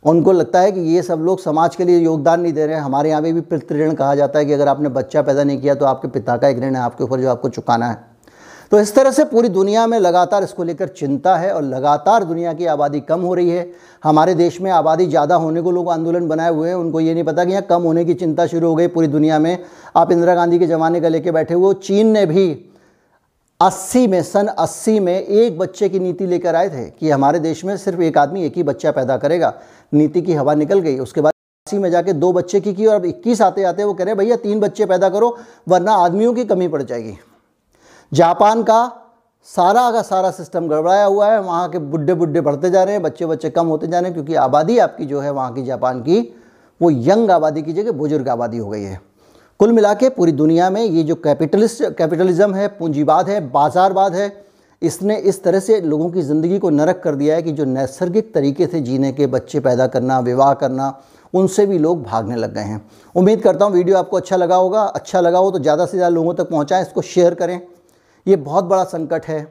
उनको 0.04 0.32
लगता 0.32 0.60
है 0.60 0.72
कि 0.72 0.80
ये 0.80 1.02
सब 1.02 1.20
लोग 1.20 1.40
समाज 1.40 1.76
के 1.76 1.84
लिए 1.84 1.98
योगदान 1.98 2.40
नहीं 2.40 2.52
दे 2.52 2.66
रहे 2.66 2.76
हैं। 2.76 2.82
हमारे 2.82 3.10
यहाँ 3.10 3.22
पे 3.22 3.32
भी 3.32 3.40
पितृ 3.42 3.92
कहा 3.92 4.14
जाता 4.14 4.38
है 4.38 4.44
कि 4.44 4.52
अगर 4.52 4.68
आपने 4.68 4.88
बच्चा 4.90 5.22
पैदा 5.22 5.44
नहीं 5.44 5.60
किया 5.60 5.74
तो 5.74 5.86
आपके 5.86 6.08
पिता 6.08 6.36
का 6.36 6.48
एक 6.48 6.58
ऋण 6.58 6.74
है, 6.74 6.80
आपके 6.80 7.04
ऊपर 7.04 7.20
जो 7.20 7.30
आपको 7.30 7.48
चुकाना 7.48 7.86
है। 7.86 8.06
तो 8.72 8.78
इस 8.80 8.94
तरह 8.94 9.10
से 9.10 9.24
पूरी 9.24 9.48
दुनिया 9.48 9.86
में 9.86 9.98
लगातार 9.98 10.42
इसको 10.42 10.64
लेकर 10.64 10.88
चिंता 10.90 11.36
है 11.36 11.52
और 11.52 11.62
लगातार 11.64 12.24
दुनिया 12.24 12.52
की 12.52 12.66
आबादी 12.66 13.00
कम 13.00 13.20
हो 13.20 13.34
रही 13.34 13.50
है। 13.50 13.66
हमारे 14.04 14.34
देश 14.34 14.60
में 14.60 14.70
आबादी 14.70 15.06
ज़्यादा 15.06 15.34
होने 15.36 15.60
को 15.62 15.70
लोग 15.70 15.90
आंदोलन 15.90 16.28
बनाए 16.28 16.50
हुए 16.50 16.68
हैं। 16.68 16.74
उनको 16.76 17.00
ये 17.00 17.14
नहीं 17.14 17.24
पता 17.24 17.44
कि 17.44 17.52
यहाँ 17.52 17.62
कम 17.62 17.82
होने 17.82 18.04
की 18.04 18.14
चिंता 18.14 18.46
शुरू 18.46 18.68
हो 18.68 18.74
गई 18.74 18.86
पूरी 18.88 19.06
दुनिया 19.08 19.38
में। 19.38 19.58
आप 19.96 20.12
इंदिरा 20.12 20.34
गांधी 20.34 20.58
के 20.58 20.66
ज़माने 20.66 21.00
का 21.00 21.08
लेके 21.08 21.30
बैठे 21.30 21.54
हुए 21.54 21.74
चीन 21.82 22.06
ने 22.08 22.26
भी 22.26 22.48
अस्सी 23.60 24.06
में, 24.06 24.22
सन 24.22 24.46
अस्सी 24.46 25.00
में 25.00 25.20
एक 25.20 25.58
बच्चे 25.58 25.88
की 25.88 25.98
नीति 25.98 26.26
लेकर 26.26 26.54
आए 26.54 26.68
थे 26.68 26.84
कि 26.90 27.10
हमारे 27.10 27.38
देश 27.38 27.64
में 27.64 27.76
सिर्फ़ 27.76 28.00
एक 28.00 28.18
आदमी, 28.18 28.44
एक 28.44 28.56
ही 28.56 28.62
बच्चा 28.62 28.90
पैदा 28.90 29.16
करेगा। 29.16 29.52
नीति 29.92 30.22
की 30.22 30.34
हवा 30.34 30.54
निकल 30.54 30.80
गई। 30.80 30.98
उसके 30.98 31.20
बाद 31.20 31.32
अस्सी 31.66 31.78
में 31.78 31.90
जाके 31.90 32.12
दो 32.12 32.32
बच्चे 32.32 32.60
की 32.60 32.74
की 32.74 32.86
और 32.86 32.94
अब 32.94 33.04
इक्कीस 33.04 33.42
आते 33.42 33.62
आते 33.62 33.84
वो 33.84 33.94
कह 33.94 34.04
रहे 34.04 34.14
भैया, 34.14 34.36
तीन 34.36 34.60
बच्चे 34.60 34.86
पैदा 34.86 35.08
करो, 35.08 35.36
वरना 35.68 35.92
आदमियों 35.92 36.34
की 36.34 36.44
कमी 36.44 36.68
पड़ 36.68 36.82
जाएगी। 36.82 37.16
जापान 38.12 38.62
का 38.62 38.92
सारा 39.44 39.90
का 39.90 40.02
सारा 40.02 40.30
सिस्टम 40.30 40.68
गड़बड़ाया 40.68 41.04
हुआ 41.04 41.30
है। 41.32 41.40
वहाँ 41.40 41.68
के 41.68 41.78
बुढ़े 41.78 42.14
बुढ़े 42.14 42.40
बढ़ते 42.40 42.70
जा 42.70 42.82
रहे 42.82 42.94
हैं, 42.94 43.02
बच्चे 43.02 43.26
बच्चे 43.26 43.50
कम 43.50 43.66
होते 43.66 43.86
जा 43.86 43.98
रहे 43.98 44.04
हैं, 44.04 44.14
क्योंकि 44.14 44.34
आबादी 44.34 44.78
आपकी 44.78 45.06
जो 45.06 45.20
है 45.20 45.30
वहाँ 45.30 45.52
की 45.54 45.62
जापान 45.62 46.00
की, 46.00 46.20
वो 46.80 46.90
यंग 46.90 47.30
आबादी 47.30 47.62
की 47.62 47.72
जगह 47.72 47.92
बुज़ुर्ग 47.92 48.28
आबादी 48.28 48.58
हो 48.58 48.68
गई 48.70 48.82
है। 48.82 49.07
कुल 49.60 49.72
मिला 49.72 49.92
के 49.94 50.08
पूरी 50.08 50.32
दुनिया 50.32 50.68
में 50.70 50.80
ये 50.80 51.02
जो 51.02 51.14
कैपिटलिस्ट, 51.14 51.82
कैपिटलिज्म 51.98 52.54
है, 52.54 52.66
पूंजीवाद 52.68 53.28
है, 53.28 53.40
बाजारवाद 53.50 54.14
है, 54.14 54.32
इसने 54.82 55.16
इस 55.18 55.42
तरह 55.44 55.60
से 55.60 55.80
लोगों 55.82 56.10
की 56.10 56.22
ज़िंदगी 56.22 56.58
को 56.58 56.70
नरक 56.70 57.00
कर 57.04 57.14
दिया 57.14 57.36
है 57.36 57.42
कि 57.42 57.52
जो 57.52 57.64
नैसर्गिक 57.64 58.32
तरीके 58.34 58.66
से 58.66 58.80
जीने 58.80 59.10
के 59.12 59.26
बच्चे 59.26 59.60
पैदा 59.60 59.86
करना, 59.86 60.18
विवाह 60.20 60.52
करना, 60.54 60.92
उनसे 61.34 61.64
भी 61.66 61.78
लोग 61.78 62.02
भागने 62.02 62.36
लग 62.36 62.54
गए 62.54 62.62
हैं। 62.62 62.80
उम्मीद 63.14 63.42
करता 63.42 63.64
हूँ 63.64 63.74
वीडियो 63.74 63.96
आपको 63.96 64.16
अच्छा 64.16 64.36
लगा 64.36 64.56
होगा। 64.56 64.82
अच्छा 64.82 65.20
लगा 65.20 65.38
हो 65.38 65.50
तो 65.50 65.58
ज़्यादा 65.58 65.86
से 65.86 65.96
ज़्यादा 65.96 66.14
लोगों 66.14 66.34
तक 66.34 66.48
पहुँचाएँ, 66.50 66.82
इसको 66.82 67.02
शेयर 67.02 67.34
करें। 67.34 67.60
ये 68.26 68.36
बहुत 68.36 68.64
बड़ा 68.64 68.84
संकट 68.84 69.26
है 69.26 69.46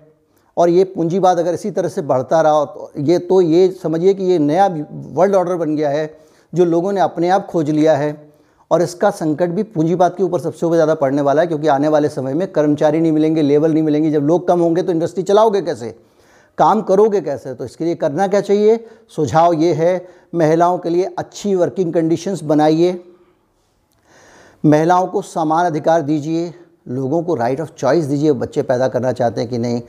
और 0.57 0.69
ये 0.69 0.83
पूंजीवाद 0.85 1.39
अगर 1.39 1.53
इसी 1.53 1.71
तरह 1.71 1.89
से 1.89 2.01
बढ़ता 2.03 2.41
रहा 2.41 2.63
तो 2.65 2.91
ये 2.99 3.17
तो 3.19 3.41
ये 3.41 3.67
समझिए 3.83 4.13
कि 4.13 4.23
ये 4.23 4.39
नया 4.39 4.67
वर्ल्ड 4.67 5.35
ऑर्डर 5.35 5.55
बन 5.55 5.75
गया 5.75 5.89
है, 5.89 6.07
जो 6.53 6.65
लोगों 6.65 6.91
ने 6.91 7.01
अपने 7.01 7.29
आप 7.29 7.45
खोज 7.47 7.69
लिया 7.71 7.95
है। 7.95 8.26
और 8.71 8.81
इसका 8.81 9.09
संकट 9.11 9.49
भी 9.49 9.63
पूंजीवाद 9.65 10.15
के 10.15 10.23
ऊपर 10.23 10.39
सबसे 10.39 10.69
ज़्यादा 10.69 10.95
पड़ने 10.95 11.21
वाला 11.21 11.41
है, 11.41 11.47
क्योंकि 11.47 11.67
आने 11.67 11.87
वाले 11.87 12.09
समय 12.09 12.33
में 12.33 12.47
कर्मचारी 12.47 12.99
नहीं 12.99 13.11
मिलेंगे, 13.11 13.41
लेबर 13.41 13.69
नहीं 13.69 13.83
मिलेंगे। 13.83 14.11
जब 14.11 14.23
लोग 14.23 14.47
कम 14.47 14.59
होंगे 14.59 14.81
तो 14.81 14.91
इंडस्ट्री 14.91 15.23
चलाओगे 15.23 15.61
कैसे? 15.61 15.95
काम 16.57 16.81
करोगे 16.81 17.21
कैसे? 17.21 17.53
तो 17.53 17.65
इसके 17.65 17.85
लिए 17.85 17.95
करना 17.95 18.27
क्या 18.27 18.41
चाहिए? 18.41 18.85
सुझाव 19.09 19.53
ये 19.53 19.73
है, 19.73 20.07
महिलाओं 20.35 20.77
के 20.77 20.89
लिए 20.89 21.13
अच्छी 21.17 21.53
वर्किंग 21.55 21.93
कंडीशंस 21.93 22.43
बनाइए। 22.43 22.99
महिलाओं 24.63 25.07
को 25.07 25.21
समान 25.21 25.65
अधिकार 25.65 26.01
दीजिए, 26.01 26.53
लोगों 26.87 27.21
को 27.23 27.35
राइट 27.35 27.61
ऑफ़ 27.61 27.71
चॉइस 27.71 28.05
दीजिए। 28.05 28.31
बच्चे 28.33 28.61
पैदा 28.63 28.87
करना 28.87 29.11
चाहते 29.11 29.41
हैं 29.41 29.49
कि 29.49 29.57
नहीं, 29.57 29.81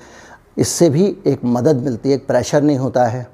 इससे 0.59 0.89
भी 0.91 1.05
एक 1.27 1.41
मदद 1.47 1.77
मिलती 1.77 2.09
है, 2.09 2.15
एक 2.15 2.27
प्रेशर 2.27 2.63
नहीं 2.63 2.79
होता 2.79 3.05
है। 3.07 3.27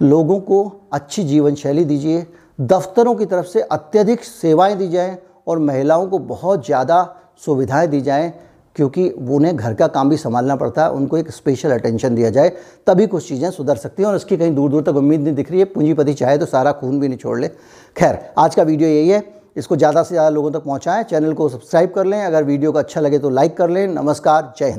लोगों 0.00 0.38
को 0.40 0.62
अच्छी 0.92 1.24
जीवन 1.24 1.54
शैली 1.54 1.84
दीजिए 1.84 2.26
दफ्तरों 2.58 3.14
की 3.14 3.26
तरफ़ 3.26 3.46
से 3.46 3.60
अत्यधिक 3.62 4.24
सेवाएँ 4.24 4.74
दी 4.76 4.88
जाएँ 4.88 5.16
और 5.46 5.58
महिलाओं 5.60 6.06
को 6.08 6.18
बहुत 6.20 6.66
ज़्यादा 6.66 7.04
सुविधाएँ 7.44 7.88
दी 7.88 8.00
जाएँ, 8.00 8.32
क्योंकि 8.76 9.08
उन्हें 9.08 9.54
घर 9.56 9.74
का 9.74 9.86
काम 9.88 10.08
भी 10.08 10.16
संभालना 10.16 10.56
पड़ता 10.56 10.84
है, 10.84 10.90
उनको 10.90 11.18
एक 11.18 11.30
स्पेशल 11.30 11.70
अटेंशन 11.70 12.14
दिया 12.14 12.30
जाए, 12.30 12.52
तभी 12.86 13.06
कुछ 13.06 13.28
चीज़ें 13.28 13.50
सुधर 13.50 13.76
सकती 13.76 14.02
हैं 14.02 14.08
और 14.10 14.16
इसकी 14.16 14.36
कहीं 14.36 14.54
दूर 14.54 14.70
दूर 14.70 14.82
तक 14.82 14.96
उम्मीद 14.96 15.20
नहीं 15.20 15.34
दिख 15.34 15.50
रही 15.50 15.60
है। 15.60 15.64
पूंजीपति 15.66 16.14
चाहे 16.14 16.38
तो 16.38 16.46
सारा 16.46 16.72
खून 16.72 17.00
भी 17.00 17.08
निचोड़ 17.08 17.38
ले। 17.40 17.48
खैर, 17.96 18.18
आज 18.38 18.54
का 18.54 18.62
वीडियो 18.62 18.88
यही 18.88 19.08
है। 19.08 19.22
इसको 19.56 19.76
ज़्यादा 19.76 20.02
से 20.02 20.14
ज़्यादा 20.14 20.28
लोगों 20.28 20.50
तक 20.50 20.64
पहुँचाएँ, 20.64 21.04
चैनल 21.04 21.32
को 21.32 21.48
सब्सक्राइब 21.48 21.92
कर 21.94 22.06
लें। 22.06 22.22
अगर 22.22 22.44
वीडियो 22.44 22.72
को 22.72 22.78
अच्छा 22.78 23.00
लगे 23.00 23.18
तो 23.18 23.30
लाइक 23.30 23.56
कर 23.56 23.70
लें। 23.70 23.86
नमस्कार, 23.88 24.52
जय 24.58 24.66
हिंद। 24.66 24.78